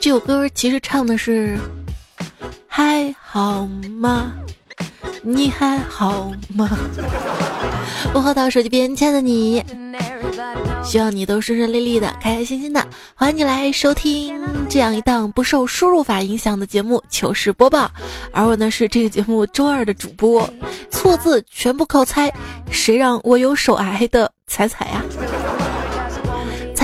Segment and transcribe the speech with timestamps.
[0.00, 1.58] 这首歌其实唱的是
[2.66, 3.66] 还好
[3.98, 4.32] 吗？
[5.22, 6.70] 你还好吗？
[8.14, 9.62] 问候到手机边，亲爱的你，
[10.82, 12.82] 希望你都顺顺利利的，开开心心的。
[13.14, 14.40] 欢迎你来收听
[14.70, 17.84] 这样一档不受输入法影响的节目《糗事播报》，
[18.32, 20.48] 而我呢是这个节目周二的主播，
[20.90, 22.32] 错字全部靠猜，
[22.70, 25.04] 谁让我有手癌的彩彩呀？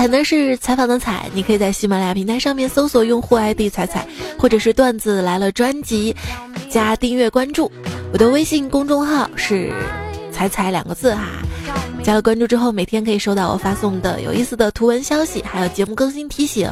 [0.07, 4.07] 采呢是采访的采，你可以在喜马拉雅平台上面搜索用户 ID 彩彩，
[4.39, 6.15] 或者是段子来了专辑，
[6.69, 7.69] 加订阅关注。
[8.13, 9.69] 我的微信公众号是
[10.31, 11.25] 彩彩两个字哈，
[12.05, 16.71] 加了关注之后，每天可以收到我发送的有意思的图文消息，还有节目更新提醒。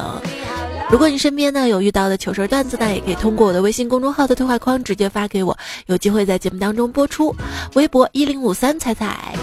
[0.90, 5.54] 如果你身边呢有遇到的糗事段子呢，也可以通过我的微信公众号的对话框直接发给我，
[5.88, 7.36] 有机会在节目当中播出。
[7.74, 9.34] 微博一零五三彩彩。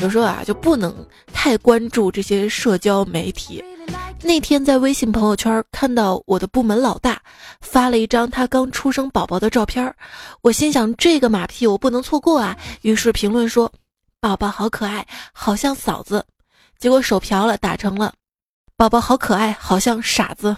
[0.00, 0.94] 有时候啊，就不能
[1.32, 3.62] 太关注这些社交媒体。
[4.22, 7.20] 那天在微信朋友圈看到我的部门老大
[7.60, 9.94] 发了一张他刚出生宝宝的照片，
[10.42, 13.70] 我心想这个马屁我不能错过啊，于是评论说
[14.20, 16.24] ：“宝宝好可爱，好像嫂子。”
[16.78, 18.12] 结果手瓢了，打成了
[18.76, 20.56] ：“宝宝好可爱，好像傻子。”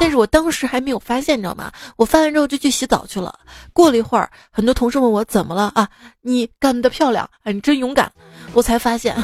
[0.00, 1.72] 但是我当时还没有发现，你知道吗？
[1.96, 3.38] 我发完之后就去洗澡去了。
[3.72, 5.88] 过了一会儿，很多同事问我怎么了啊？
[6.22, 8.10] 你干得漂亮，啊，你真勇敢。
[8.52, 9.16] 我才发现，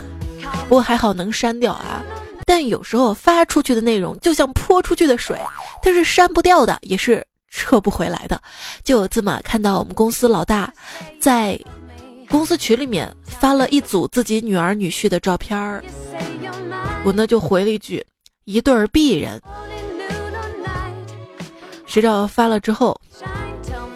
[0.69, 2.03] 不过还好能删掉啊。
[2.47, 5.39] 但有时候发出去的内容就像泼出去的水，
[5.83, 8.41] 它是删不掉的，也是撤不回来的。
[8.83, 10.73] 就有这么看到我们公司老大，
[11.21, 11.59] 在
[12.29, 15.83] 公司群里面发了一组自己女儿女婿的照片儿，
[17.05, 18.05] 我呢就回了一句：
[18.45, 19.41] 一对儿璧人。
[21.91, 22.99] 谁知道发了之后，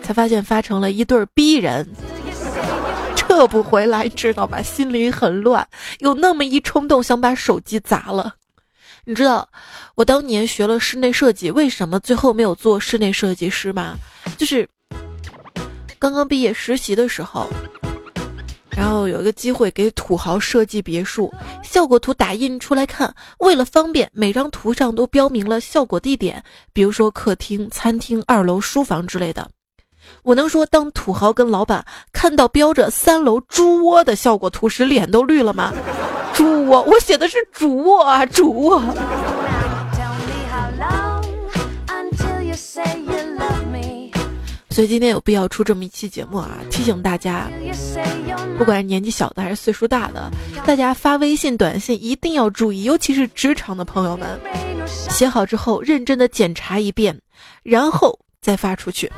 [0.02, 1.88] 才发现发成了一对逼人，
[3.14, 4.60] 撤不回来，知道吧？
[4.60, 5.64] 心里很乱，
[6.00, 8.34] 有那么一冲动想把手机砸了。
[9.04, 9.48] 你知道
[9.94, 13.96] 我当年学了室内设计，为什么最后没有做室内设计师吗？
[14.36, 14.68] 就是
[16.00, 17.48] 刚刚毕业实习的时候。
[18.76, 26.42] 然后有一个机会给土豪设计别墅，效果图打印出来看，为了方便，每张图上都标明了效果地点，
[26.72, 29.48] 比如说客厅、餐厅、二楼、书房之类的。
[30.22, 35.72] 我能说，当土豪跟老板看到标着三楼猪窝的效果图时，脸都绿了吗？
[36.34, 38.82] 猪窝，我写的是主卧啊，主卧。
[44.74, 47.48] 所以今天有必要出这么一期节目啊，提醒大家，
[48.58, 50.28] 不管是年纪小的还是岁数大的，
[50.66, 54.36] 大家发微信、短信一定要注意，尤其是职场的朋友们，
[54.88, 57.16] 写好之后认真的检查一遍，
[57.62, 59.08] 然后再发出去，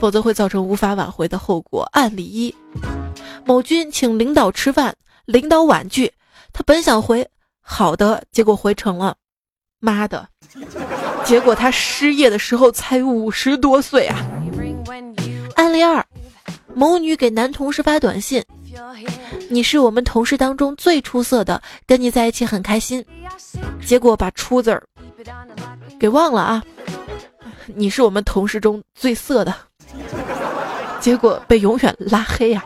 [0.00, 1.88] 否则会造成无法挽回的后果。
[1.92, 2.52] 案例一：
[3.44, 4.92] 某军请领导吃饭，
[5.24, 6.12] 领导婉拒，
[6.52, 7.24] 他本想回
[7.60, 9.14] 好的，结果回成了
[9.78, 10.28] 妈的，
[11.24, 14.18] 结果他失业的时候才五十多岁啊。
[15.54, 16.04] 案例二，
[16.74, 18.42] 某女给男同事发短信
[19.50, 23.04] ：“你是我们同事当中最出色的，跟你在一起很开心。”
[23.84, 24.82] 结果把“出”字儿
[25.98, 26.62] 给忘了啊！
[27.66, 29.54] 你是我们同事中最色的，
[31.00, 32.64] 结果被永远拉黑呀！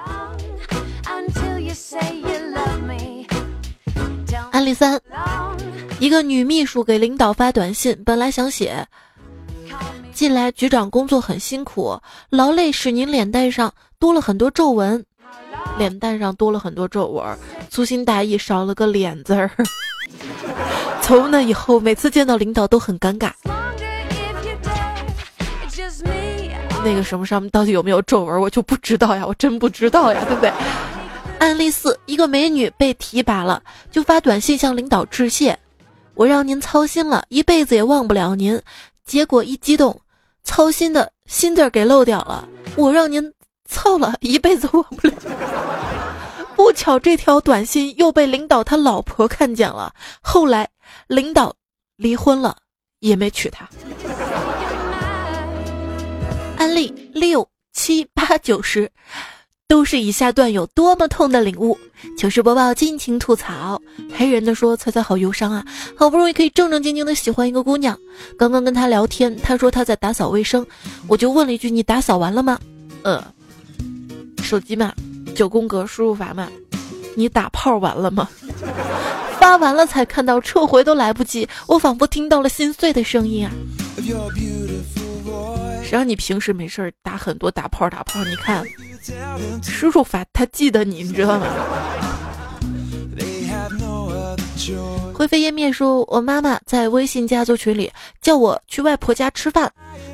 [4.53, 5.01] 案例三，
[5.99, 8.87] 一个女秘书给领导发短信，本来想写。
[10.13, 11.99] 近来局长工作很辛苦，
[12.31, 15.05] 劳累使您脸蛋上多了很多皱纹，
[15.79, 17.39] 脸蛋上多了很多皱纹，
[17.71, 19.51] 粗心大意少了个脸字儿。
[21.03, 23.33] 从那以后，每次见到领导都很尴尬。
[26.85, 30.53] 那个什么上面到底有没有皱纹，我就不知道呀，我真不知道呀，对不对？
[31.39, 35.59] 案例四：一个美女被提拔了，就发短信向领导致谢，
[36.15, 38.61] 我让您操心了，一辈子也忘不了您。
[39.05, 40.01] 结果一激动，
[40.45, 42.49] 操心的心字儿给漏掉了。
[42.77, 43.33] 我让您
[43.69, 45.15] 操了一辈子忘不了。
[46.55, 49.93] 不巧这条短信又被领导他老婆看见了。
[50.21, 50.69] 后来
[51.09, 51.55] 领导
[51.97, 52.57] 离婚了，
[53.01, 53.69] 也没娶她。
[56.59, 58.91] 案例六七八九十。
[59.73, 61.79] 都是以下段有多么痛的领悟。
[62.19, 63.81] 糗事播报，尽情吐槽。
[64.15, 65.65] 黑人的说：“猜猜好忧伤啊，
[65.97, 67.99] 好不容易可以正正经经的喜欢一个姑娘，
[68.37, 70.67] 刚刚跟她聊天，她说她在打扫卫生，
[71.09, 72.59] 我就问了一句：你打扫完了吗？
[73.03, 73.25] 呃，
[74.43, 74.93] 手机嘛，
[75.35, 76.51] 九宫格输入法嘛，
[77.15, 78.29] 你打炮完了吗？
[79.41, 83.51] 发完了才看到，撤回都来不及，我仿佛听到了心碎的声音啊。”
[85.83, 88.23] 谁让你平时没事打很多打炮打炮？
[88.25, 88.65] 你看，
[89.63, 91.47] 输入法他记得你，你知道吗？
[95.13, 99.71] 灰飞烟灭说：“我妈妈在微信家族群里叫我去外婆家吃饭，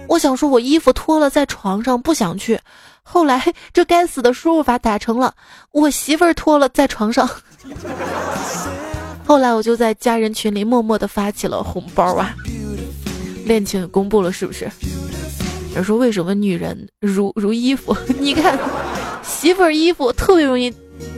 [0.08, 2.58] 我想说我衣服脱了在床上不想去，
[3.02, 5.34] 后来这该死的输入法打成了
[5.72, 7.28] 我媳妇儿脱了在床上，
[9.24, 12.34] 后来我就在家人群里默默的发起了红包啊，
[13.48, 14.70] 恋情也公布了是不是？
[15.74, 17.96] 人说为什么女人如如衣服？
[18.20, 18.58] 你看
[19.22, 20.70] 媳妇儿衣服特别容易，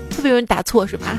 [0.08, 1.18] 特别容易打错是吧？”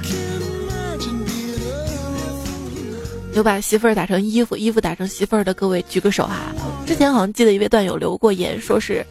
[3.33, 6.53] 有把媳妇儿打成衣服，衣服打成媳妇儿的各位举个手哈！
[6.85, 9.05] 之前好像记得一位段友留过言，说是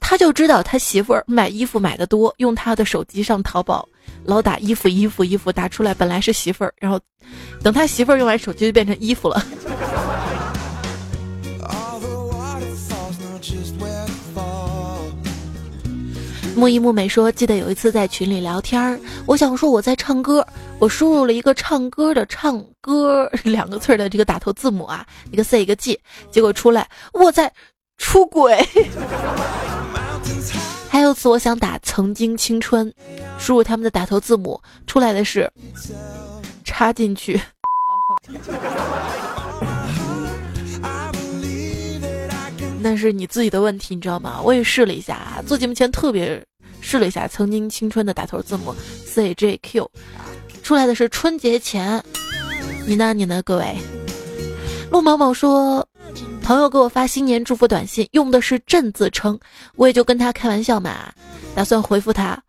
[0.00, 3.88] 他就知道他媳妇儿买衣服买的多，用他的手机上淘宝
[4.24, 6.98] 老打衣服衣服衣服打出来，本来是媳妇儿，然后
[7.62, 9.40] 等他媳妇儿用完手机就变成衣服了。
[16.58, 20.44] 木一木美说：“记得有一次在群里聊天儿，我想说我在唱歌，
[20.80, 26.00] 我输入了一个唱歌的‘唱歌’两个字的这个打头字母啊，一个 C 一个 G，
[26.32, 27.52] 结果出来我在
[27.96, 28.58] 出轨。
[30.90, 32.92] 还有次我想打‘曾经青春’，
[33.38, 35.48] 输入他们的打头字母，出来的是
[36.64, 37.40] 插进去。”
[42.80, 44.40] 那是你自己的问题，你知道吗？
[44.42, 46.44] 我也试了一下，做节目前特别
[46.80, 49.90] 试了一下“曾经青春”的打头字母 C J Q，
[50.62, 52.02] 出来的是春节前。
[52.86, 53.12] 你呢？
[53.12, 53.42] 你呢？
[53.42, 53.76] 各位，
[54.90, 55.86] 陆某某说，
[56.42, 59.38] 朋友给我发新年祝福短信，用的是“朕”字称，
[59.74, 61.12] 我也就跟他开玩笑嘛，
[61.54, 62.40] 打算回复他：“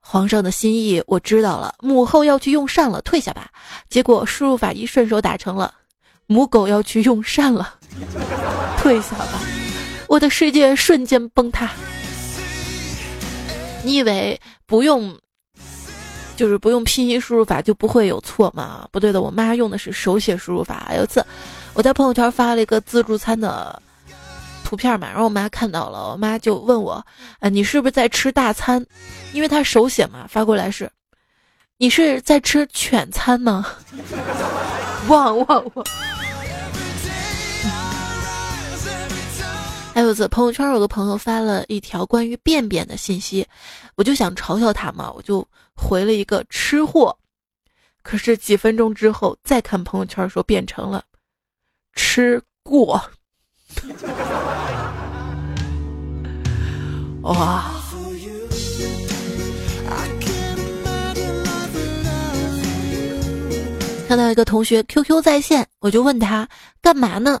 [0.00, 3.48] 皇上的心意我知道了，母后要去用膳了，退下吧。”
[3.88, 5.72] 结果输入法一顺手打成了。
[6.28, 7.75] 母狗要去用膳了，
[8.78, 9.40] 退下吧，
[10.08, 11.70] 我的世界瞬间崩塌。
[13.82, 15.16] 你以为不用，
[16.36, 18.88] 就是不用拼音输入法就不会有错吗？
[18.90, 20.92] 不对的，我妈用的是手写输入法。
[20.96, 21.24] 有一次，
[21.72, 23.80] 我在朋友圈发了一个自助餐的
[24.64, 27.04] 图片嘛，然后我妈看到了，我妈就问我
[27.38, 28.84] ：“啊，你是不是在吃大餐？
[29.32, 30.90] 因为她手写嘛，发过来是，
[31.78, 33.64] 你是在吃犬餐吗？”
[35.06, 35.86] 汪汪汪！
[39.96, 43.46] 还有次朋友圈有个朋友发了一条关于便便的信息，
[43.94, 45.42] 我就想嘲笑他嘛，我就
[45.74, 47.16] 回了一个吃货。
[48.02, 51.02] 可是几分钟之后再看朋友圈，说变成了
[51.94, 53.02] 吃过。
[57.22, 57.64] 哇！
[64.06, 66.46] 看到一个同学 QQ 在线，我就问他
[66.82, 67.40] 干嘛呢？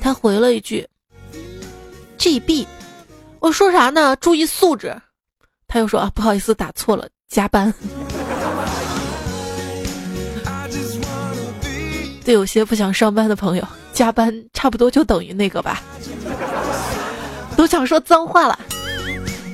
[0.00, 0.86] 他回了一句。
[2.20, 2.68] G B，
[3.38, 4.14] 我说啥呢？
[4.16, 4.94] 注意素质。
[5.66, 7.72] 他又说啊，不好意思，打错了，加班。
[12.22, 15.82] 对有些不想上班的朋友，加班差不多就等于那个吧。
[17.56, 18.58] 都想说脏话了。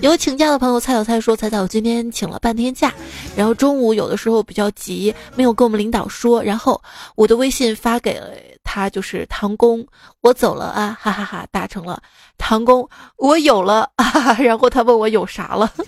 [0.03, 2.93] 有请假的朋友，菜小菜说：“菜菜，我今天请了半天假，
[3.37, 6.83] 然后中午有的时候比较急，没有跟我们领导说，然后
[7.15, 8.31] 我的微信发给了
[8.67, 9.87] 他，就是唐工，
[10.21, 12.03] 我走了啊， 哈哈哈，打成了
[12.37, 12.87] 唐工，
[13.17, 15.73] 我有了 啊，然后他问我有啥了。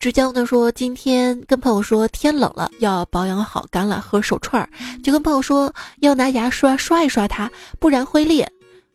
[0.00, 4.68] 浙江的说，今天跟朋友说天冷了要保养好橄榄和手串儿，
[5.04, 8.50] 就跟朋友说要拿牙刷刷一刷它，不然会裂。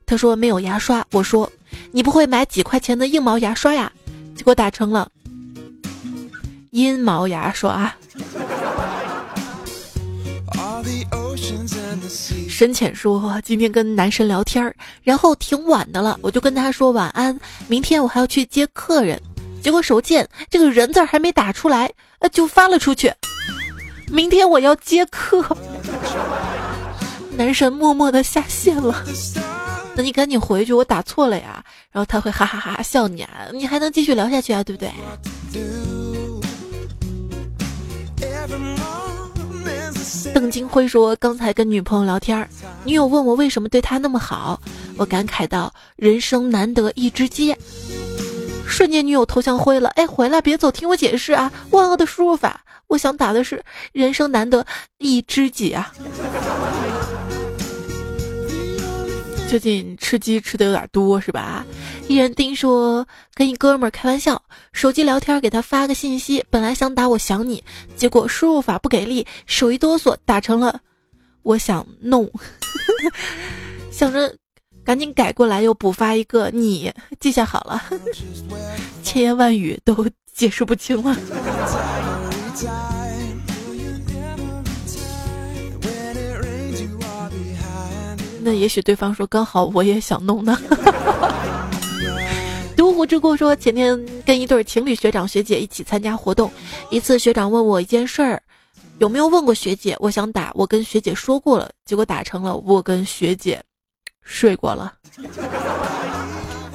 [0.06, 1.50] 他说没有牙刷，我说。
[1.92, 3.92] 你不会买几块钱的硬毛牙刷呀？
[4.36, 5.08] 结果打成了
[6.72, 7.94] 阴毛牙刷。
[12.60, 17.40] 深浅说今天跟男神聊天儿，然后挺晚的了，我就跟他说晚安，
[17.70, 19.18] 明天我还要去接客人。
[19.64, 21.90] 结果手贱，这个人字还没打出来，
[22.20, 23.14] 呃，就发了出去。
[24.10, 25.42] 明天我要接客，
[27.38, 29.06] 男神默默的下线了。
[29.96, 31.64] 那你赶紧回去，我打错了呀。
[31.94, 34.92] 然后他会哈哈哈笑你啊，你还能继续聊下去啊，对不对？
[40.34, 42.48] 邓金辉说，刚才跟女朋友聊天，
[42.84, 44.60] 女友问我为什么对她那么好，
[44.98, 47.56] 我感慨道：人生难得一知己。
[48.68, 54.66] 瞬间女友头像灰了，哎，回来别走，听我解释啊，万恶的输入法，我想打的是人生难得
[54.98, 55.92] 一知己啊。
[59.50, 61.66] 最近吃鸡吃的有点多是吧？
[62.08, 64.40] 一人丁说跟一哥们儿开玩笑，
[64.74, 67.64] 手机聊天给他发个信息，本来想打我想你，
[67.96, 70.80] 结果输入法不给力，手一哆嗦打成了
[71.42, 72.32] 我想弄，
[73.92, 74.36] 想着
[74.84, 77.84] 赶紧改过来又补发一个你，记下好了，
[79.02, 81.18] 千言万语都解释不清了。
[88.42, 90.58] 那也许对方说刚好我也想弄呢。
[92.78, 96.50] 独虎之过说前天跟一对情侣学长学姐一起参加活动，
[96.90, 98.42] 一次学长问我一件事儿，
[99.00, 99.96] 有没有问过学姐？
[100.00, 103.62] 我想打我跟学姐说过了，结果打成了我跟学姐
[104.22, 104.94] 睡过了。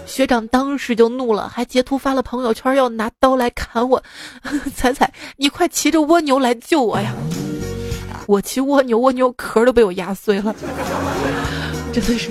[0.06, 4.02] 学长当时就怒了，还截图发了朋友圈，要拿刀来砍我。
[4.76, 7.14] 彩彩，你快骑着蜗牛来救我呀！
[8.26, 10.54] 我骑蜗牛，蜗牛壳都被我压碎了，
[11.93, 12.31] 真的是。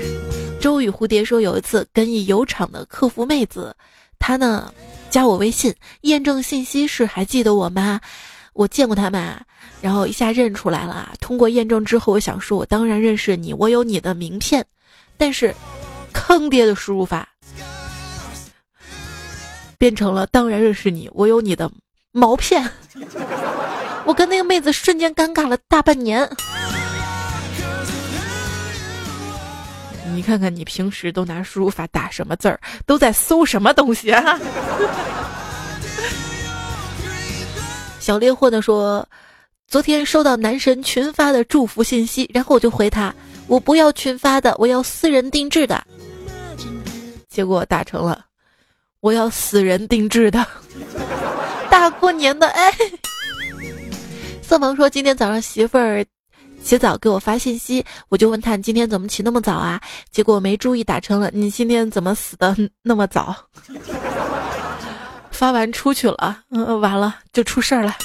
[0.60, 3.76] 周雨蝴蝶说，有一次跟一油厂的客服妹子，
[4.18, 4.74] 她呢
[5.10, 8.00] 加我微信，验证信息是还记得我吗？
[8.54, 9.38] 我见过他们？
[9.82, 11.14] 然后一下认出来了。
[11.20, 14.66] 通过验证之后，我想说，我当然认识你，我有你的名片。
[15.18, 15.54] 但是，
[16.14, 17.28] 坑爹的输入法
[19.78, 21.70] 变成了当然认识你，我有你的
[22.12, 22.64] 毛片。
[24.06, 26.30] 我跟那个妹子瞬间尴尬了大半年。
[30.14, 34.40] 你看看你平时都拿输入法打什么字儿，都在搜什么东西啊？
[38.00, 39.08] 小猎货的说，
[39.68, 43.12] 昨天收到男神群发的祝福信息，然后我就回他，
[43.48, 45.84] 我不要群发的，我要私人定制的。
[47.28, 48.26] 结果打成了，
[49.00, 50.46] 我要死人定制的。
[51.72, 52.72] 大过年的，哎。
[54.54, 56.06] 色盲说：“今天早上媳妇儿
[56.62, 59.82] 洗澡给我发信息，我就问他你今天怎么起那么早啊？
[60.12, 63.36] 结果没注意打成了你今天怎么死的那么早？
[65.32, 67.96] 发完出去了，嗯，完了就出事儿了。”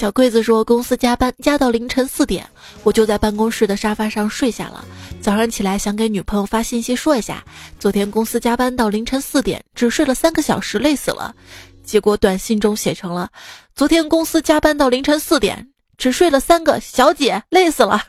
[0.00, 2.48] 小柜子说：“公司加班加到凌晨四点，
[2.84, 4.82] 我就在办公室的沙发上睡下了。
[5.20, 7.44] 早上起来想给女朋友发信息说一下，
[7.78, 11.34] 昨天公司加班到凌晨四点，只睡了三个小时，累死了。
[11.84, 13.28] 结果短信中写成了：
[13.74, 18.02] 昨天公司加班到凌晨四点，只睡了三个小姐，累死了。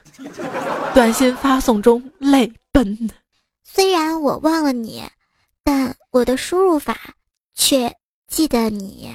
[0.93, 3.09] 短信发送中泪奔。
[3.65, 5.03] 虽然我忘了你，
[5.61, 6.97] 但我的输入法
[7.53, 7.93] 却
[8.29, 9.13] 记得你。”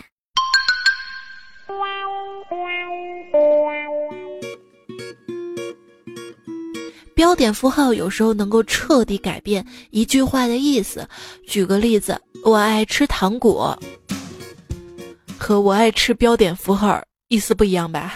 [7.15, 11.09] 标点符号有时候能够彻底改变一句话的意思。
[11.47, 13.77] 举个例子，我爱吃糖果，
[15.39, 18.15] 和我爱吃标点符号意思不一样吧？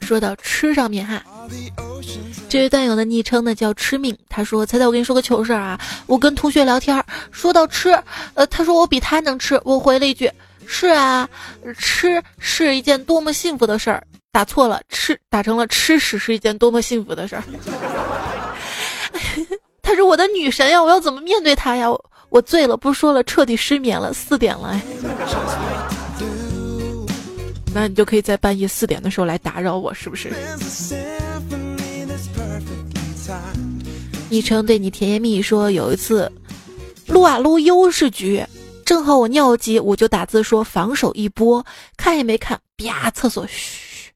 [0.00, 1.24] 说到吃上面哈，
[2.54, 8.00] 这位段友的昵称呢叫吃命，他说：“猜猜我跟你说个糗事儿啊，我跟同学聊天，说到吃，
[8.34, 10.30] 呃，他说我比他能吃，我回了一句。”
[10.64, 11.28] 是啊，
[11.76, 14.00] 吃是一件多么幸福的事儿。
[14.30, 17.42] 打错了，吃打成了吃屎是一件多么幸福的事儿。
[19.82, 21.88] 她是我的女神呀，我要怎么面对她呀？
[22.28, 24.14] 我醉了，不说了，彻底失眠了。
[24.14, 24.80] 四点了，
[27.74, 30.32] 那你就可以在半夜四点的时候来打扰我，是不是？
[34.34, 36.28] 昵称对你甜言蜜语说，有一次
[37.06, 38.44] 撸啊撸优势局。
[38.84, 41.64] 正好我尿急，我就打字说防守一波，
[41.96, 44.10] 看也没看，啪，厕所嘘。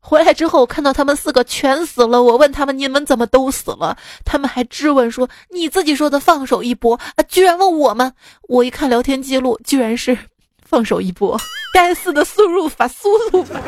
[0.00, 3.94] 回来之后看到他们四个全死了，我问他们你们怎么都死了？
[4.24, 8.10] 他们还质问说你自己说的放手一波啊，居然问我们。
[8.48, 10.16] 我一看聊天记录，居然是
[10.64, 11.38] 放手一波。
[11.74, 13.60] 该死的输入法，输入法，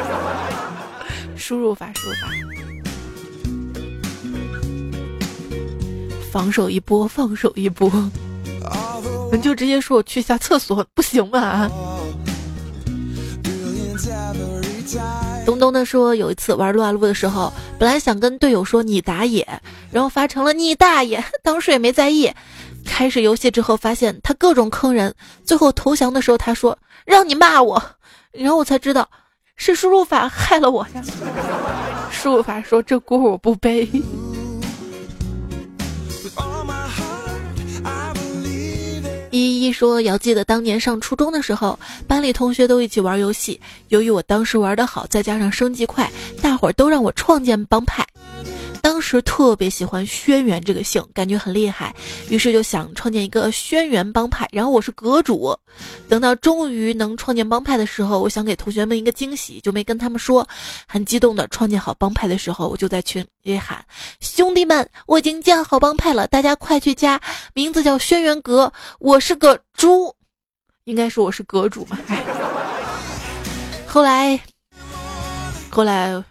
[1.37, 2.29] 输入法，输入法，
[6.31, 7.91] 防守一波，放手一波。
[9.33, 11.71] 你就直接说我去下厕所，不行吗？
[15.47, 19.47] 东东的说，有一次玩撸啊撸的时候，本来想跟队友说你打野，
[19.91, 22.33] 然后发成了你大爷，当时也没在意。
[22.85, 27.83] 开始游戏之后，发现他各种坑人，最后投降的时候他说让你骂我，
[28.33, 29.09] 然后我才知道
[29.57, 31.03] 是输入法害了我呀。
[32.11, 33.89] 输入法说这锅我不背。
[39.33, 43.61] 依依说：“要记得当年上初中的时候，班里同学都一起玩游戏。
[43.89, 46.11] 由于我当时玩的好，再加上升级快，
[46.43, 48.05] 大伙儿都让我创建帮派。”
[48.81, 51.95] 当时特别喜欢轩辕这个姓，感觉很厉害，
[52.29, 54.49] 于是就想创建一个轩辕帮派。
[54.53, 55.57] 然后我是阁主，
[56.09, 60.47] 等到终于能创建帮派的时候，我想给同学们一个惊喜，就没跟他们说。
[60.87, 63.85] 很激动的创建好帮派的时候，我就在群里喊
[64.21, 67.21] ：“兄弟们，我已经建好帮派了，大家快去加，
[67.55, 70.15] 名字叫轩辕阁，我是个猪，
[70.85, 71.99] 应该说我是阁主嘛。”
[73.87, 74.41] 后来，
[75.71, 76.23] 后来。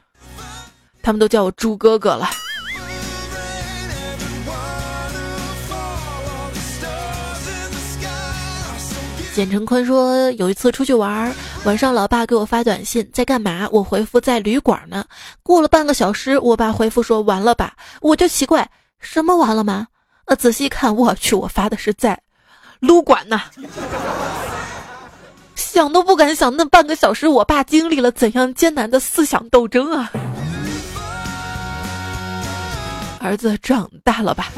[1.01, 2.29] 他们都叫我猪哥哥了。
[9.39, 13.69] 简成坤说，有一次出去玩，晚上老爸给我发短信，在干嘛？
[13.71, 15.05] 我回复在旅馆呢。
[15.43, 17.71] 过了半个小时，我爸回复说完了吧？
[18.01, 18.69] 我就奇怪，
[18.99, 19.87] 什么完了吗？
[20.25, 22.19] 呃，仔细看，我去，我发的是在
[22.81, 23.39] 撸管呢。
[25.55, 30.11] 想都不敢想，那半个小时，我爸经历了怎样艰难的思想斗争啊！
[33.21, 34.51] 儿子长大了吧？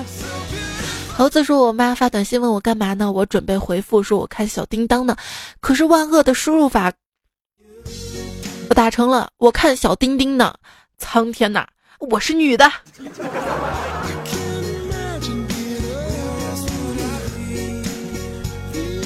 [1.22, 3.12] 猴子说：“我妈发短信问我干嘛呢？
[3.12, 5.16] 我准备回复说我看小叮当呢。
[5.60, 6.92] 可是万恶的输入法，
[8.70, 10.56] 我打成了我看小丁丁呢。
[10.98, 11.64] 苍天呐，
[12.00, 12.66] 我是女的。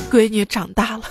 [0.09, 1.03] 闺女长大了。”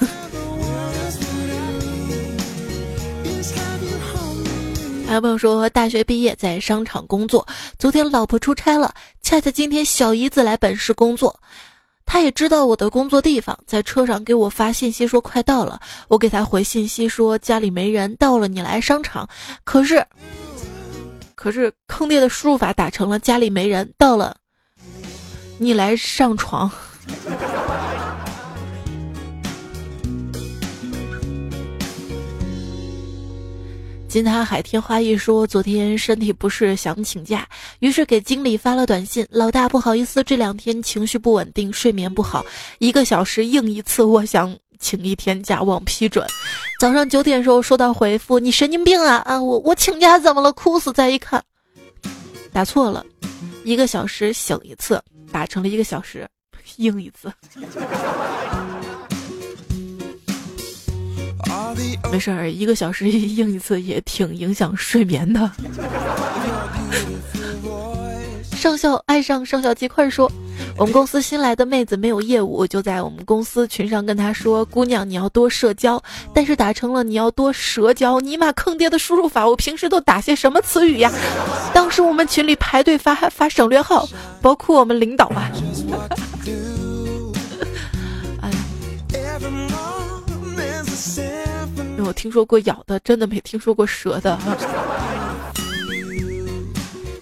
[5.06, 7.46] 还有朋友说，大学毕业在商场工作。
[7.78, 8.92] 昨天老婆出差了，
[9.34, 11.40] 恰恰今天小姨子来本市工作，
[12.06, 15.80] 她也知道我的工作地方，在车上给我发信息说快到了。
[16.06, 19.28] 我给她回信息说家里没人，到了你来商场。
[19.64, 20.06] 可是，
[21.34, 24.36] 可是坑爹的输入法打成了家里没人，到了
[25.58, 26.70] 你来上床。
[34.14, 37.44] 金他海天花一说，昨天身体不适想请假，
[37.80, 42.46] 于是给经理发了短信：“老大，不好意思，这两天情绪不稳定，睡眠不好，
[42.78, 46.24] 一个小时应一次，我想请一天假，望批准。”
[46.78, 49.42] 早上九点时候收到回复：“你神经病啊啊！
[49.42, 50.52] 我我请假怎么了？
[50.52, 51.42] 哭死！”再一看，
[52.52, 53.04] 打错了，
[53.64, 55.02] 一个小时醒一次，
[55.32, 56.24] 打成了一个小时
[56.76, 57.32] 应一次。
[62.10, 65.50] 没事儿，一个小时应一次也挺影响睡眠的。
[68.54, 70.30] 上校爱上上校鸡块说
[70.78, 78.18] ：“我们公司新来的妹子没有业务，就在我们公司群上跟她说，姑娘你要多社交，但是打成了你要多蛇交。
[78.20, 81.12] 尼玛坑爹的输入法，我平时都打些什么词语呀？
[81.74, 84.08] 当时我们群里排队发发省略号，
[84.40, 85.50] 包括我们领导啊。”
[92.06, 94.38] 我听说过咬的，真的没听说过蛇的，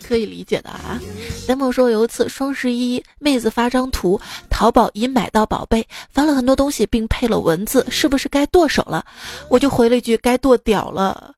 [0.07, 1.01] 可以理解的啊。
[1.49, 9.05] 雷某说有一次双十一，妹子发张图，淘宝已买到宝贝，发了很多东西，并配了文字，是不是该剁手了？
[9.49, 11.35] 我就回了一句该剁屌了，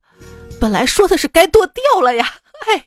[0.61, 2.29] 本来说的是该剁掉了呀，
[2.67, 2.87] 哎。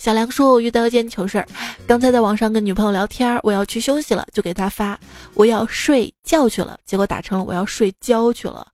[0.00, 1.46] 小梁说：“我遇到一件糗事儿，
[1.86, 4.98] 刚才在网上跟女朋友聊天，我要去休息了，就给她发
[5.34, 8.66] 我要睡觉去了，结果打成了我要睡觉去了，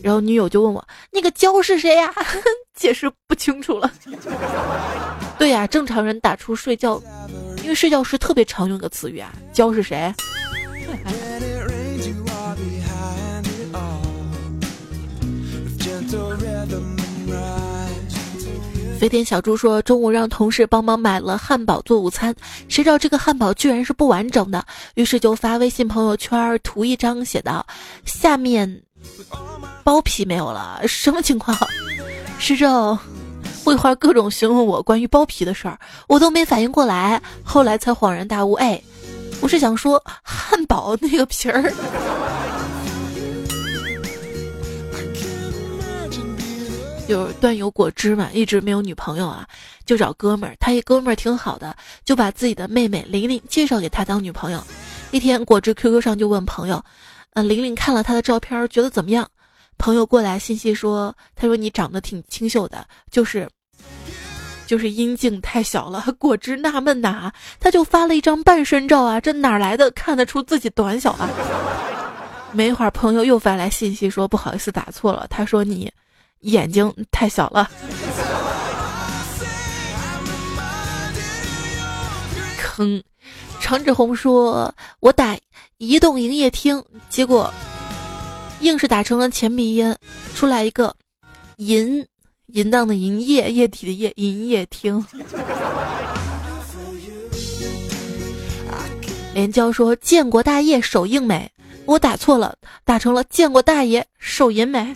[0.00, 2.14] 然后女友就问我那个娇是谁呀？
[2.78, 3.90] 解释不清楚了。
[5.36, 7.02] 对呀，正常人打出睡觉，
[7.64, 10.14] 因为睡觉是特别常用的词语啊，娇是谁？”
[18.98, 22.34] 飞天小猪说：“中午让同事帮忙买了汉堡做午餐，
[22.68, 24.64] 谁知道这个汉堡居然是不完整的，
[24.96, 27.64] 于是就发微信朋友圈图一张，写道：
[28.04, 28.82] 下面
[29.84, 31.56] 包皮没有了，什么情况？
[32.40, 32.98] 是这？
[33.62, 38.82] 不一会儿各种询问我关于包皮的事儿，我都没反应过来，后来才恍然大悟，哎，
[39.40, 41.72] 我是想说汉堡那个皮儿。”
[47.08, 49.46] 就是端游果汁嘛，一直没有女朋友啊，
[49.86, 50.54] 就找哥们儿。
[50.60, 54.62] 他一哥们儿挺好的，就把自己的妹妹玲玲介绍给他当女朋友。
[55.10, 56.84] 一天，果汁 QQ 上就问朋友
[57.32, 59.26] ：“嗯，玲玲看了他的照片，觉得怎么样？”
[59.78, 63.48] 朋友过来信息说：“他说你长得挺清秀的，就是，
[64.66, 71.26] 就是阴茎太小了。”果汁纳闷呐，他就发了一张半身照啊，这哪来的看得出自己短小啊？
[72.52, 75.90] 没一会儿，朋友又发来信息说：“不好意思，打错了。”他说你。
[76.40, 77.70] 眼睛太小了。
[82.58, 83.02] 坑，
[83.60, 85.36] 长指红说：“我打
[85.78, 87.52] 移动营业厅，结果
[88.60, 89.96] 硬是打成了前鼻音，
[90.34, 90.94] 出来一个
[91.56, 92.06] 银
[92.46, 95.04] 淫荡的淫液液体的液营业厅。”
[99.34, 101.50] 连娇说：“见过大爷手硬没？
[101.84, 104.94] 我打错了，打成了见过大爷手淫没。”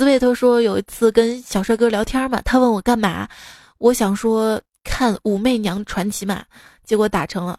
[0.00, 3.28] 斯维特说：“有一次跟小帅哥聊天嘛，他问我干嘛，
[3.76, 6.42] 我想说看《武媚娘传奇》嘛，
[6.82, 7.58] 结果打成了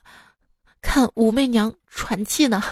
[0.81, 2.63] 看《武媚娘喘气》呢。”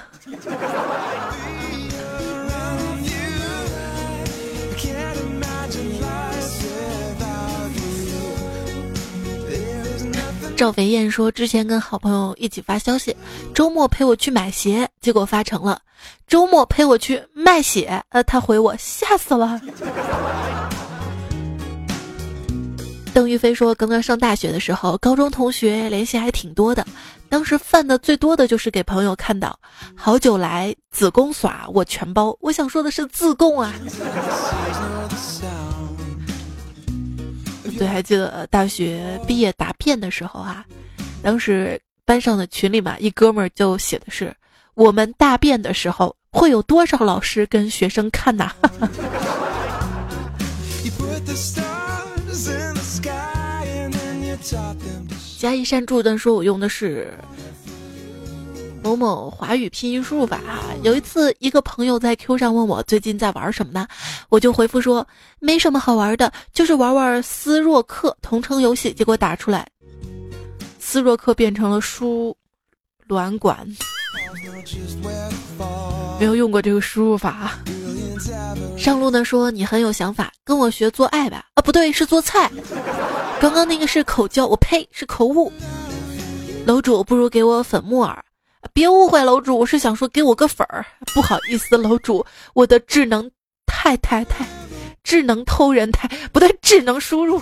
[10.60, 13.16] 赵肥燕说，之前跟好朋友一起发消息，
[13.54, 15.80] 周末陪我去买鞋，结果发成了
[16.28, 18.04] 周末陪我去卖血。
[18.10, 19.62] 呃，他回我吓死了。
[23.14, 26.86] 邓玉飞说，刚刚上大学的时候，高中同学联系还挺多的，
[27.30, 29.58] 当时犯的最多的就是给朋友看到，
[29.96, 32.36] 好久来子宫耍我全包。
[32.42, 33.74] 我想说的是自贡啊。
[37.80, 40.66] 对，还记得大学毕业答辩的时候啊，
[41.24, 44.36] 当时班上的群里嘛，一哥们儿就写的是
[44.74, 48.52] 我们大便的时候会有多少老师跟学生看呐？
[55.38, 57.14] 加一山助的说，我用的是
[58.82, 60.40] 某某华语拼音输入法。
[60.84, 63.88] 有一次，一个朋友在 Q 上问我最近在玩什么呢，
[64.30, 65.06] 我就回复说
[65.40, 68.94] 没什么好玩的，就是玩玩斯洛克同城游戏。
[68.94, 69.68] 结果打出来，
[70.80, 72.36] 斯洛克变成了输
[73.08, 73.68] 卵管。
[76.20, 77.60] 没有用过这个输入法。
[78.78, 81.46] 上路呢说你很有想法，跟我学做爱吧。
[81.54, 82.50] 啊，不对，是做菜。
[83.40, 85.52] 刚刚那个是口交，我呸，是口误。
[86.66, 88.24] 楼主不如给我粉木耳，
[88.74, 90.86] 别误会，楼主，我是想说给我个粉儿。
[91.14, 93.30] 不好意思，楼主，我的智能
[93.66, 94.46] 太太太，
[95.04, 97.42] 智能偷人太不对，智能输入。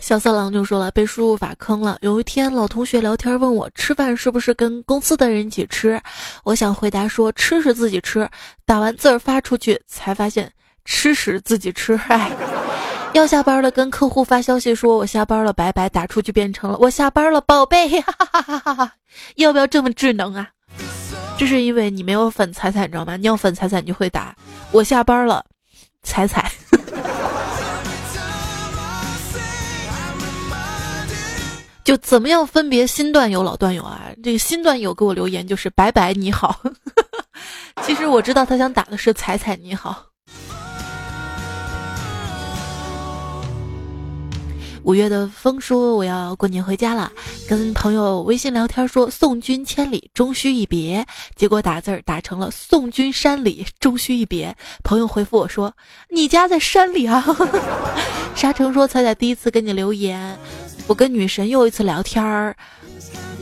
[0.00, 1.96] 小色狼就说了，被输入法坑了。
[2.02, 5.98] 有一天，老同学聊天问我吃饭是不是跟公司的人一起吃，
[6.44, 8.28] 我想回答说吃是自己吃。
[8.66, 10.52] 打完字儿发出去，才发现
[10.84, 11.98] 吃屎自己吃。
[12.08, 12.30] 哎，
[13.12, 15.88] 要下班了，跟客户发消息说我下班了，拜拜。
[15.88, 18.00] 打出去变成了我下班了，宝贝。
[18.00, 18.92] 哈哈哈哈哈！
[19.36, 20.48] 要不要这么智能啊？
[21.36, 23.16] 这是因为你没有粉彩彩，你知道吗？
[23.16, 24.34] 你要粉彩彩，你就会打
[24.70, 25.44] 我下班了，
[26.02, 26.50] 彩彩。
[31.84, 34.08] 就怎么样分别新段友老段友啊？
[34.22, 36.58] 这个新段友给我留言就是“拜拜你好”，
[37.84, 40.02] 其实我知道他想打的是“彩彩你好”。
[44.84, 47.10] 五月的风说我要过年回家了，
[47.48, 54.54] 跟朋友微信聊天说“送君千里，终须一别”，结果打字儿打成了“送君山里，终须一别”。
[54.84, 55.72] 朋友回复我说
[56.12, 57.24] ：“你家在山里啊？”
[58.36, 60.38] 沙城说：“彩彩第一次给你留言。”
[60.86, 62.54] 我跟女神又一次聊天儿，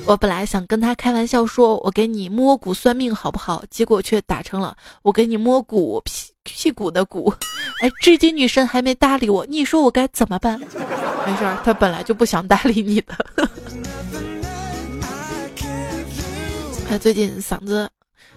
[0.07, 3.65] 我本来想跟她开玩笑说，我给你摸骨算命好不好？
[3.69, 7.35] 结果却打成了我给你摸骨屁屁股的骨。
[7.81, 10.61] 哎，至今女神还没搭理我，你说我该怎么办？
[11.27, 13.17] 没事儿，她本来就不想搭理你的。
[16.89, 17.89] 他最近嗓子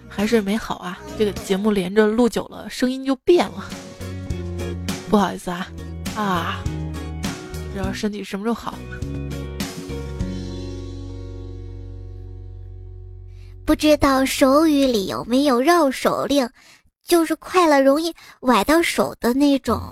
[0.08, 3.64] 还是没好啊，这个节目连着录久了，声音就变了。
[5.10, 5.68] 不好意思啊，
[6.16, 6.60] 啊。
[7.72, 8.74] 不知道身体什么时候好？
[13.66, 16.48] 不知道手语里有没有绕手令，
[17.06, 19.82] 就是快了容易崴到手的那种。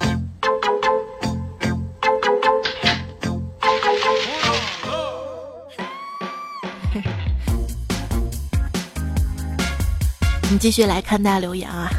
[10.55, 11.91] 你继续来看大家留言啊！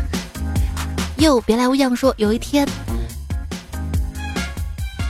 [1.18, 2.66] 又别来无恙说，有一天。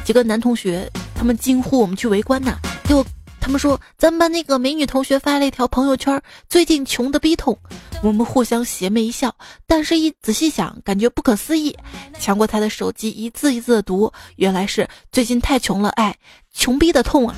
[0.04, 3.06] 几个男同学，他们惊呼：“我们去围观呐！”结果
[3.40, 7.56] 他们说：“咱们班那个美女同学发了一条朋友圈，最近穷的逼痛。”
[8.02, 9.36] 我们互相邪魅一笑，
[9.68, 11.78] 但是一仔细想，感觉不可思议。
[12.20, 16.16] 抢过他的手机，一字一字的读，原来是最近太穷了，哎，
[16.52, 17.36] 穷逼的痛啊！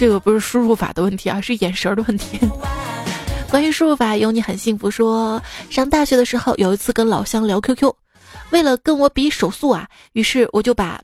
[0.00, 2.40] 这个不是输入法的问题啊，是眼神的问题。
[3.50, 4.90] 关于输入法，有你很幸福。
[4.90, 7.92] 说上大学的时候，有一次跟老乡聊 QQ。
[8.48, 10.98] 为了跟我比手速啊，于是我就把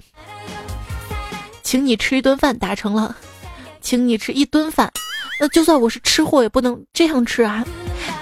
[1.63, 3.15] “请你吃一顿饭”打成了
[3.83, 4.91] “请你吃一顿饭”。
[5.39, 7.63] 那就算我是吃货，也不能这样吃啊！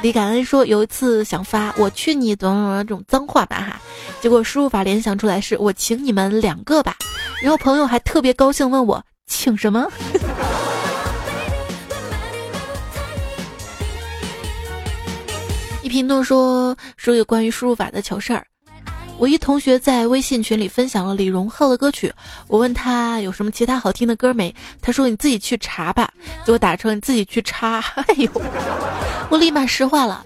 [0.03, 3.81] 李感恩说有一次想发“我去你”等等这种脏话吧哈，
[4.21, 6.97] 结果输入法联想出来是我请你们两个吧，
[7.41, 9.87] 然后朋友还特别高兴问我请什么。
[15.85, 18.47] 一评论说说有关于输入法的糗事儿。
[19.19, 22.11] 我一同学在微信群里分享了李荣浩的歌曲，
[22.49, 24.53] 我问他有什么其他好听的歌没？
[24.81, 26.11] 他说你自己去查吧，
[26.47, 27.81] 给我打成你自己去查。
[28.09, 28.31] 哎呦，
[29.29, 30.25] 我立马石化了。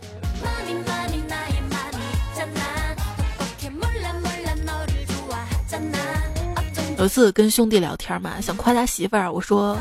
[6.99, 9.77] 有一次跟兄弟聊天嘛，想夸他媳妇儿，我说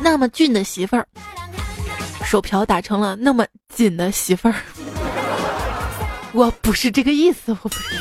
[0.00, 1.06] 那么俊的媳妇儿，
[2.24, 4.54] 手瓢打成了那么紧的媳妇儿。
[6.32, 7.96] 我不是这个意思，我不是。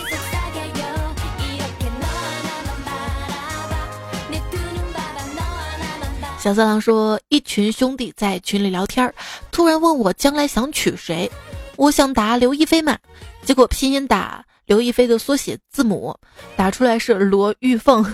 [6.40, 9.14] 小色狼说，一群兄弟在群里聊天，
[9.52, 11.30] 突然问我将来想娶谁，
[11.76, 12.98] 我想答刘亦菲嘛，
[13.44, 16.18] 结果拼音打刘亦菲的缩写字母，
[16.56, 18.06] 打出来是罗玉凤，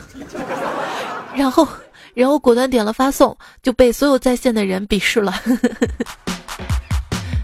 [1.36, 1.68] 然后，
[2.14, 5.34] 然后果断点了发送，就被所有在线的人鄙视了。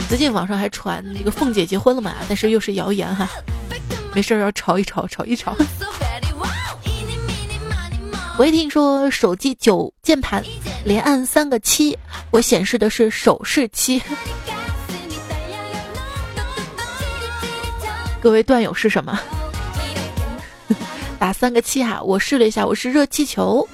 [0.07, 3.29] 最近网上还传那个凤姐结婚了嘛，但是又是谣言哈，
[4.13, 5.55] 没事要吵一吵，吵一吵。
[8.37, 10.41] 我一听说手机九键盘
[10.85, 11.97] 连按三个七，
[12.31, 14.01] 我显示的是手势七。
[18.21, 19.19] 各位段友是什么？
[21.19, 23.67] 打三个七哈，我试了一下，我是热气球。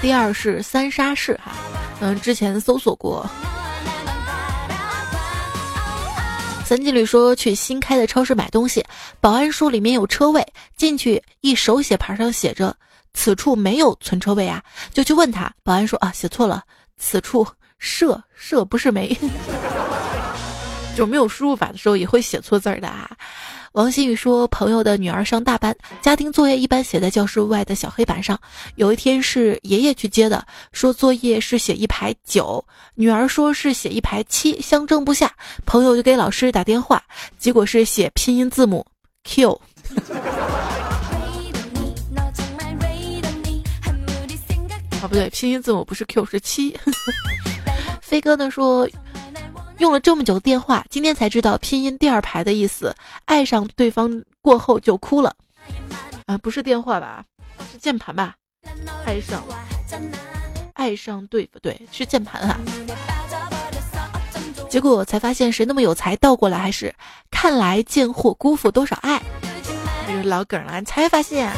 [0.00, 1.52] 第二是三沙市哈，
[2.00, 3.28] 嗯，之前搜索过。
[6.64, 8.82] 三季律说去新开的超市买东西，
[9.20, 12.74] 保安说里面有车位，进去一手写牌上写着
[13.12, 16.62] 此处没有存车位啊，就去问他，保安说啊写错了，
[16.96, 17.46] 此处
[17.78, 19.14] 设设不是没，
[20.96, 23.10] 就没有输入法的时候也会写错字的啊。
[23.72, 28.36] 王新宇说：“朋友的女儿上大班，家庭作业一般写在教室外的小黑板上。
[28.74, 32.64] 有一天是爷爷去接的，说作业是写一排九，
[32.96, 35.32] 女儿说是写一排七，相争不下。
[35.66, 37.00] 朋友就给老师打电话，
[37.38, 38.84] 结果是写拼音字母
[39.22, 39.52] Q。
[45.00, 46.76] 啊， 不对，拼音字母不是 Q 是七。
[48.02, 48.88] 飞哥呢说。”
[49.80, 52.94] 用了这么久电话，今天才知道拼音第二排的意思。
[53.24, 55.34] 爱上对方过后就哭了，
[56.26, 57.24] 啊，不是电话吧？
[57.72, 58.34] 是键盘吧？
[59.06, 59.42] 爱上，
[60.74, 61.80] 爱上对不对？
[61.90, 62.58] 是键盘哈。
[64.68, 66.94] 结果才发现谁那么有才，倒过来还是
[67.30, 69.22] 看来贱货辜负多少爱，
[70.06, 70.82] 这是老梗了。
[70.82, 71.50] 才发现。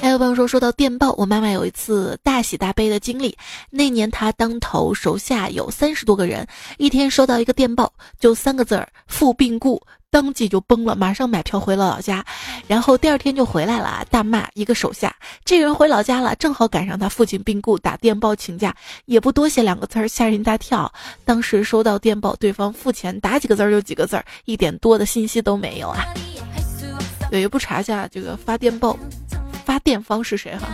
[0.00, 3.36] 还有朋友说，说到电报，我妈妈有一次大喜大悲的经历。
[3.68, 6.46] 那年她当头手下有三十多个人，
[6.78, 12.24] 一天收到一个电报，就三个字儿“父病故”，当即就崩了，马上买票回了老家。
[12.66, 20.90] 然后第二天就回来了，大骂一个手下：“这人回老家了，正好赶上他父亲病故，打电报请假，也不多写两个字儿，吓人一大跳。”
[21.26, 26.02] 当时收到电报，对方付钱，打几个字儿就几个字儿，一点多的信息都没有啊。
[27.30, 28.98] 对，也不查一下这个发电报。
[29.70, 30.66] 发电方是谁哈？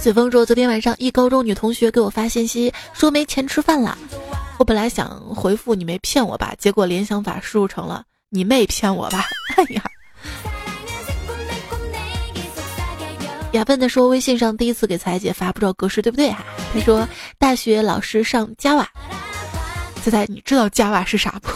[0.00, 3.98] 随风说，昨天晚上一高中女同学给我发信息说没钱吃饭了，
[4.56, 9.24] 我本来想回复你没骗我吧，结果联想法输入成了你妹骗我吧。
[9.58, 9.82] 哎呀，
[13.56, 16.44] 雅笨的说，微信上第一次给彩姐发，不知道格式对不对哈？
[16.74, 18.84] 他说大学老师上 Java。
[20.04, 21.48] 猜猜你知道 Java 是啥不？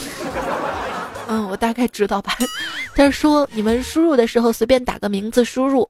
[1.29, 2.33] 嗯，我大概知道吧。
[2.95, 5.89] 他说你们输入的时候随便打个名字输入，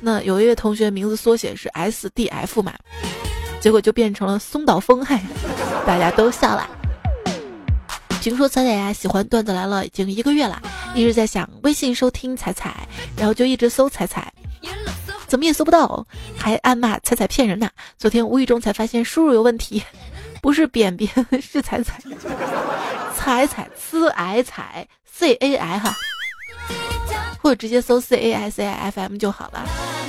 [0.00, 2.72] 那有一位同学名字缩写是 SDF 嘛，
[3.60, 5.22] 结果就变成了松岛枫，嗨，
[5.86, 6.68] 大家都笑了。
[8.20, 10.60] 听说彩彩呀喜欢段子来了已经一个月了，
[10.94, 14.30] 一直在想微信收听彩彩，然后就一直搜彩彩，
[15.26, 16.06] 怎么也搜不到，
[16.36, 17.70] 还暗骂彩彩骗人呢。
[17.98, 19.82] 昨天无意中才发现输入有问题。
[20.42, 21.98] 不是扁扁，是彩彩，
[23.14, 25.94] 彩彩，c i 彩，c a i 哈，
[27.42, 29.62] 或者直接搜 c a i c i f m 就好了。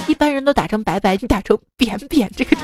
[0.07, 2.55] 一般人都打成白白，你打成扁扁，这个。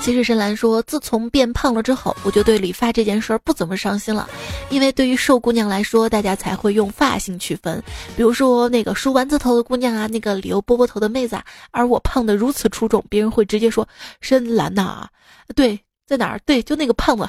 [0.00, 4.28] 其实深蓝说，自从变胖了之后，我就对理发这件事儿不怎么上心了，
[4.70, 7.82] 因为对于瘦姑娘来说，大家才会用发型区分，
[8.16, 13.86] 比如说那个梳丸子头的姑娘啊，那个理由波波头的妹子，啊，而我胖的如此出众，别人会直接说
[14.20, 15.06] 深蓝呐，
[15.54, 16.40] 对，在哪儿？
[16.46, 17.28] 对，就那个胖子。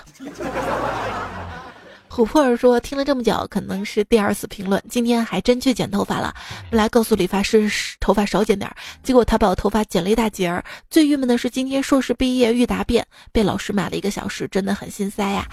[2.13, 4.83] 琥珀儿说：“听了这么久，可能是第二次评论。
[4.89, 6.35] 今天还真去剪头发了，
[6.69, 7.71] 本来告诉理发师
[8.01, 10.61] 头发少剪点儿，结果他把我头发剪了一大截儿。
[10.89, 15.47] 最郁闷的是，今天硕士毕业预答辩，被老师骂了一个小时，真的很心塞呀。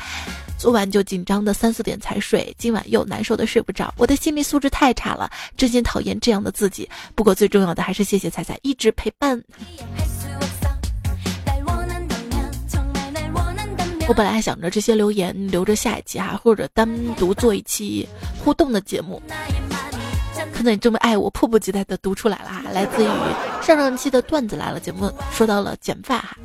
[0.59, 3.95] 昨晚就紧张的三四点才睡，今晚又难受的睡不着。
[3.97, 6.91] 我的心理素质太差了，真心讨厌这样的自己。
[7.15, 9.41] 不过最重要的还是谢谢彩彩一直陪伴。”
[14.09, 18.09] 我本来还想着这些留言留着下一期哈，或者单独做一期
[18.43, 19.21] 互动的节目。
[20.55, 23.09] 看到你这么爱我，迫不及待的读出来了哈，来自于
[23.63, 26.39] 上上期的段子来了节目，说到了剪发哈。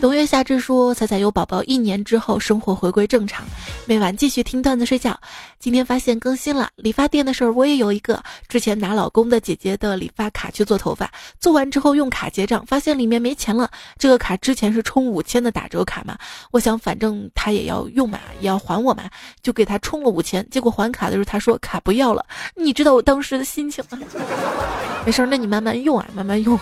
[0.00, 3.44] 冬月夏至说：“彩彩有宝宝一年之后，生活回归正常，
[3.84, 5.18] 每晚继续听段子睡觉。
[5.58, 8.22] 今天发现更新了理发店的事儿，我也有一个。
[8.48, 13.70] 之前拿老公的姐姐的理发卡去做头发，做完之后用卡结账，发现里面没钱了。
[13.98, 16.16] 这个卡之前是充五千的打折卡嘛？
[16.50, 19.04] 我想反正他也要用嘛，也要还我嘛，
[19.42, 20.48] 就给他充了五千。
[20.48, 22.24] 结果还卡的时候，他说卡不要了。
[22.56, 23.98] 你知道我当时的心情吗？
[25.04, 26.58] 没事儿，那你慢慢用啊，慢慢用。”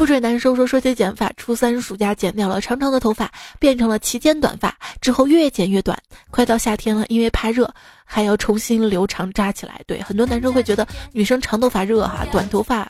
[0.00, 0.56] 覆水难收。
[0.56, 5.98] 说说起剪发，初三暑假剪掉了长长的头发，变成了齐肩短发，之后越剪越短。
[6.30, 7.70] 快到夏天了，因为怕热，
[8.02, 9.78] 还要重新留长扎起来。
[9.86, 12.88] 对，很多男生会觉得女生长头发热哈，短头发，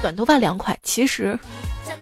[0.00, 0.78] 短头发凉快。
[0.84, 1.36] 其实，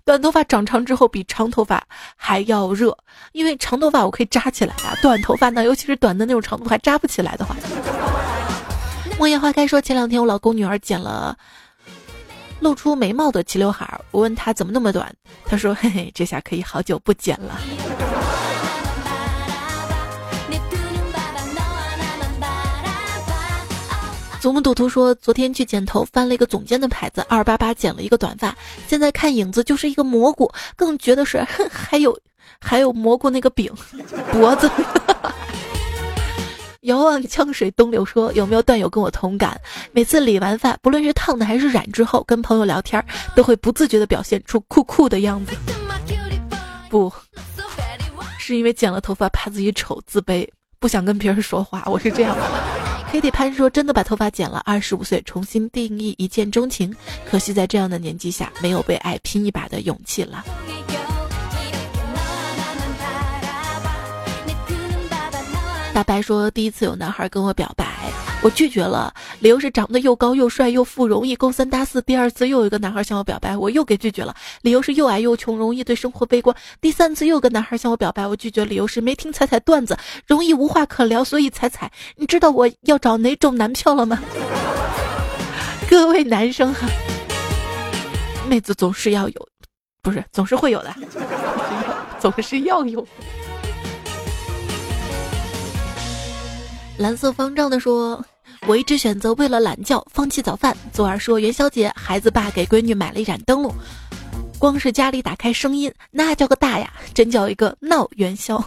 [0.04, 1.82] 短头发长长之后比长头发
[2.14, 2.94] 还要热，
[3.32, 7.56] 因为长头发我可以扎起来啊，短头发呢，尤其是短的那种长头发扎不起来的话。
[9.18, 11.34] 梦叶花开说，前两天我老公女儿剪了。
[12.60, 17.60] 露出眉毛的齐刘海儿，我问他怎么那么短，他说：“嘿嘿，这下可以好久不剪了。”
[24.40, 32.16] 祖母赌徒说：“昨天去剪头，翻了一个总监的牌子，二八八剪了一个短发，现在看影子就是一个蘑菇，更觉得是 还有
[32.60, 33.72] 还有蘑菇那个饼
[34.32, 34.70] 脖子。”
[36.88, 39.60] 遥望江水东流说：“有没有段友跟我同感？
[39.92, 43.04] 每次理完发，不论是烫的还是染之后，跟朋友聊天，
[43.36, 45.54] 都会不自觉的表现出酷酷的样子。
[46.88, 47.12] 不
[48.38, 50.48] 是因为剪了头发怕自己丑自卑，
[50.80, 51.82] 不想跟别人说话。
[51.84, 52.42] 我是这样的。
[53.12, 56.96] 黑底潘说：真的把头发剪了，二十五岁重新定义一见钟情，
[57.28, 60.42] 可惜在这样的年纪下，没有被爱拼一把的勇气了。”
[65.98, 67.84] 大白说：“第一次有男孩跟我表白，
[68.40, 72.00] 我拒绝了，理由是长得又高又帅又富，容易勾三搭四。
[72.02, 74.32] 第二次又有一个男孩向我表白，我又给拒绝了，
[74.62, 76.54] 理由是又矮又穷，容易对生活悲观。
[76.80, 81.24] 第三次又有个男孩向我表白，我拒绝，理由是没听彩彩段子，容易无话可聊。
[81.24, 84.20] 所以彩彩，你知道我要找哪种男票了吗？
[85.90, 86.86] 各位男生哈，
[88.48, 89.48] 妹子总是要有，
[90.00, 90.94] 不是总是会有的，
[92.20, 93.04] 总是要有。”
[96.98, 98.20] 蓝色方丈的说
[98.66, 103.72] ：“我一直选择为了懒觉放弃早饭。”左耳说：“元宵节，孩子爸给闺女买了一盏灯笼，
[104.58, 106.92] 光是家里打开声音，那叫个大呀！
[107.14, 108.60] 真叫一个闹元宵。”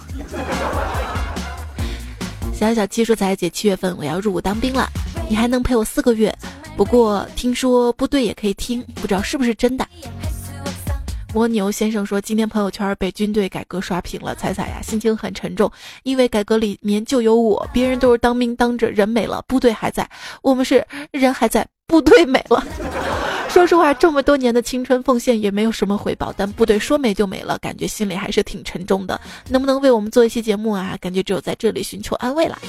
[2.55, 4.87] 小小七说：“彩姐，七月份我要入伍当兵了，
[5.29, 6.33] 你还能陪我四个月。
[6.77, 9.85] 不过听说部队也可以听，不知道是不是真的。”
[11.33, 15.71] 蜗牛先生说：“今天朋友圈被军队改革刷屏了，彩彩呀，心情很沉重，
[16.03, 20.09] 因为改革里面就有我，别人都是当兵当着人没了，部队还在，
[20.41, 22.61] 我们是人还在，部队没了。
[23.47, 29.19] 说实话，这么多年的青春奉献也没有什么回报，但部队说没就没了，感觉心里还是挺沉重的。
[29.47, 30.97] 能不能为我们做一期节目啊？
[30.99, 32.59] 感觉只有在这里寻求安慰了。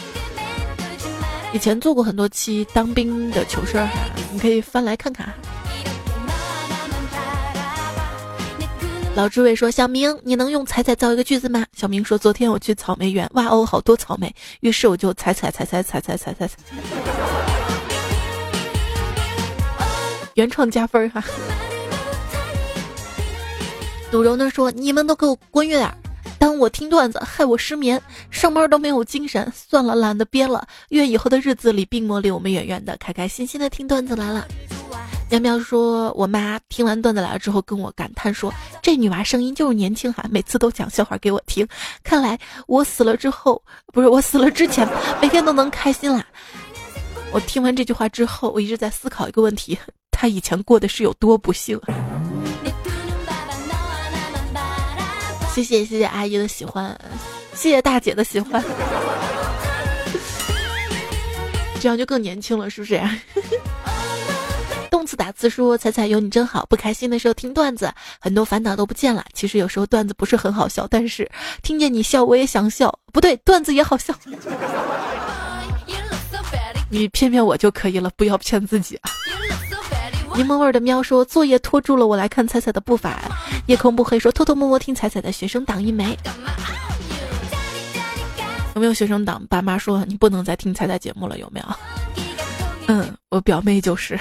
[1.53, 3.89] 以前做过很多期当兵的糗事儿，
[4.33, 5.29] 你可以翻来看看。”
[9.15, 16.49] 老志伟说：“小明，你能用彩彩造一个句子吗？”小明说：“昨天我去草莓园，哇哦，好多草莓。”于是我就踩踩踩踩踩踩踩踩。
[20.35, 21.23] 原创加分哈。
[24.11, 25.95] 杜柔呢说：“你们都给我滚远点！
[26.39, 29.53] 当我听段子，害我失眠，上班都没有精神。
[29.55, 30.67] 算了，懒得编了。
[30.89, 34.49] 愿以后的日子里，病魔离我们远远的，开开心心的听段子来了。”
[35.33, 41.67] 苗苗说：“我妈听完段子来了之后，跟我感叹说，这女娃声音就是年轻哈，每次都讲笑话给我听。
[42.05, 43.63] 看来我死了之后，
[43.95, 44.87] 不是我死了之前，
[45.23, 46.23] 每天都能开心啦。”
[47.33, 49.79] 我听完这句话之后，我一直在思考一个问题：
[50.11, 51.81] 她以前过的是有多不幸？
[55.55, 56.95] 谢谢谢谢阿姨的喜欢，
[57.55, 58.63] 谢谢大姐的喜欢，
[61.81, 62.99] 这样就更年轻了，是不是？
[62.99, 63.09] 动
[65.13, 66.65] 自打字说：“彩彩有你真好。
[66.71, 69.23] 不开心的时候听段子，很多烦恼都不见了。
[69.35, 71.31] 其实有时候段子不是很好笑，但是
[71.63, 72.91] 听见你笑，我也想笑。
[73.13, 74.15] 不对，段子也好笑。
[76.89, 79.11] 你骗骗我就可以了，不要骗自己啊。”
[80.35, 83.21] 柠檬味的喵说：“作业拖住了，我来看彩彩的步伐。”
[83.69, 86.19] 夜空不黑说：“偷偷摸摸听彩彩的学生党一枚。”
[88.75, 89.45] 有没有学生党？
[89.51, 91.67] 爸妈说你不能再听彩彩节目了，有没有？
[92.87, 94.19] 嗯，我表妹就是。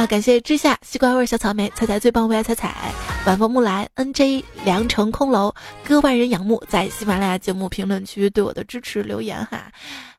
[0.00, 2.90] 啊，感谢之下西瓜味小草莓彩彩最棒，为爱彩彩
[3.26, 9.70] 晚风木兰 N J 良城空楼歌万人仰慕，在喜马拉雅节目评论区对我的支持留言哈。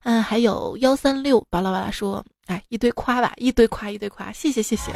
[0.04, 4.92] 嗯，还有幺三六巴拉巴拉说，哎，一堆夸吧，一堆夸，一堆夸，谢谢谢谢，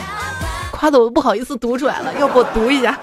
[0.72, 3.00] 夸的我都不好意思读出来了，要不我读一下。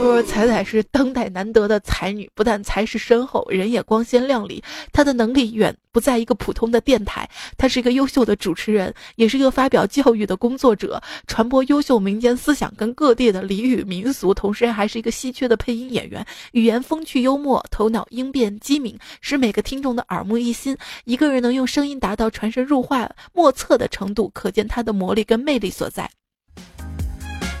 [0.00, 4.64] 说彩彩是当代难得的才女，不但才识深厚，人也光鲜亮丽。
[4.94, 7.28] 她的能力远不在一个普通的电台，
[7.58, 20.74] 她是一个优秀的主持人，也是一个发表教育的工作者，传播优秀民间思想跟各地的俚语民俗，同时还是一个稀缺的配音演员，语言风趣幽默，头脑应变机敏，使每个听众的耳目一新。
[21.04, 26.10] 一个人能用声音达到传神入化莫测的程度，可见她的魔力跟魅力所在。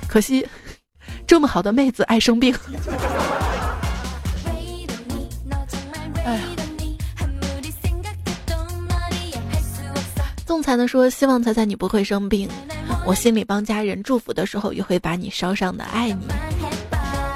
[0.08, 0.46] 可惜。
[1.30, 2.52] 这么好的妹子爱生病，
[6.24, 6.42] 哎呀！
[10.44, 12.48] 仲裁呢说希望彩彩你不会生病，
[13.06, 16.26] 我心里帮家人祝福的时候也会把你捎上的爱你。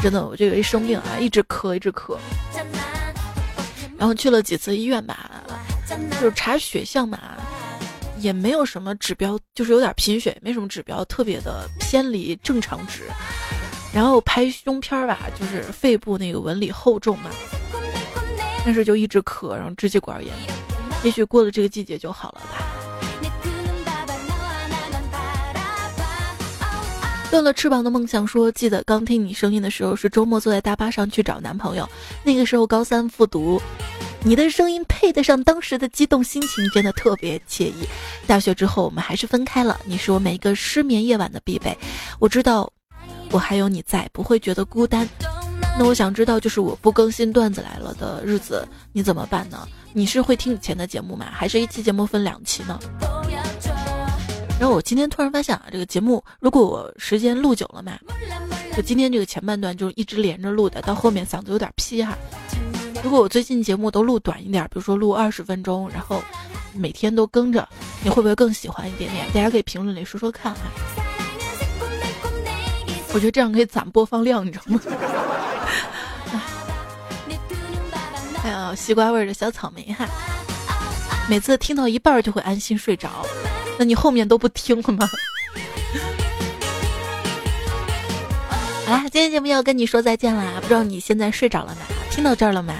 [0.02, 2.18] 真的，我这个一生病啊，一直咳一直咳，
[3.96, 5.30] 然后去了几次医院吧，
[6.20, 7.20] 就是查血象嘛，
[8.18, 13.04] 也没有什么指标，就是有点贫血，没什么指标特别的偏离正常值。
[13.94, 17.30] 然后拍胸片吧，就是肺部那个纹理厚重嘛，
[18.64, 20.34] 但是就一直咳，然后支气管炎，
[21.04, 22.66] 也许过了这个季节就好了吧。
[27.30, 31.88] 断了翅膀的梦想说，记得刚听你声音的时候是周末坐在大巴上去找男朋友，
[32.24, 33.62] 那个时候高三复读，
[34.24, 37.88] 你的声音配得上当时的激动心情，真的特别惬意。
[38.26, 41.76] 大学之后我们还是分开了，你是我每一个失眠夜晚的必备，
[42.18, 42.72] 我知道。
[43.30, 45.08] 我还有你在，不会觉得孤单。
[45.76, 49.66] 那我想知道，就是我不更新段子来了的日子，你怎么办呢？
[49.92, 51.26] 你是会听以前的节目吗？
[51.32, 52.78] 还是一期节目分两期呢？
[54.60, 57.98] 然后我今天突然发现啊，这个节目如果我时间录久了嘛，
[58.76, 62.16] 就今天这个前半段就一直连着录的，到后面嗓子有点劈哈。
[63.02, 66.22] 如果我最近节目都录短一点，比如说录二十分钟，然后
[66.72, 67.68] 每天都更着，
[68.02, 69.26] 你会不会更喜欢一点点？
[69.34, 70.60] 大家可以评论里说说看哈。
[73.14, 74.80] 我觉得这样可以攒播放量，你知道吗？
[78.42, 80.04] 还有西瓜味的小草莓哈，
[81.30, 83.08] 每次听到一半就会安心睡着，
[83.78, 85.08] 那你后面都不听了吗？
[88.84, 91.82] 好 啦，今天节目要跟你说再见啦，不知道你现在睡着了没？
[92.10, 92.74] 听到这儿了没？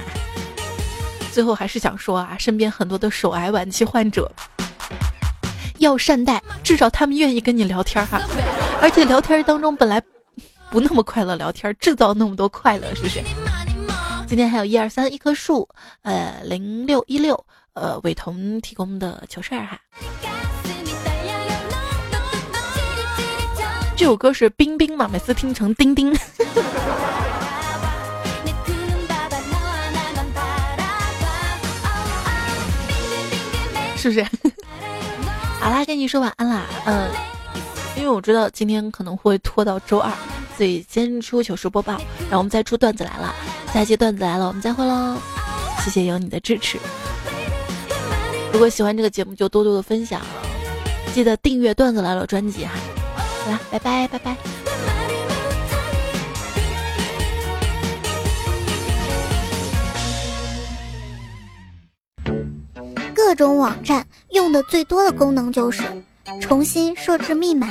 [1.32, 4.30] 最后还是想说啊，身边很多的手癌晚期患者
[5.78, 8.20] 要善待，至少他们愿意跟你聊天哈，
[8.82, 10.02] 而且聊天当中本来。
[10.74, 13.22] 不那么快乐聊天，制造那么多快乐，是不是？
[14.26, 15.68] 今天还有一二三一棵树，
[16.02, 19.78] 呃，零六一六，呃，伟彤提供的糗事儿哈。
[23.96, 25.08] 这首歌是冰冰嘛？
[25.12, 26.12] 每次听成丁丁，
[33.96, 34.26] 是不是？
[35.62, 37.08] 好啦，跟你说晚安啦，嗯，
[37.96, 40.12] 因为我知道今天可能会拖到周二。
[40.56, 41.94] 所以先出糗事播报，
[42.30, 43.34] 然后我们再出段子来了。
[43.72, 45.16] 下期段子来了，我们再会喽！
[45.82, 46.78] 谢谢有你的支持。
[48.52, 50.20] 如果喜欢这个节目，就多多的分享，
[51.12, 52.70] 记得订阅段子来了专辑哈。
[53.16, 54.36] 好啦，拜拜拜拜。
[63.12, 65.82] 各种网站用的最多的功能就是
[66.40, 67.68] 重新设置密码。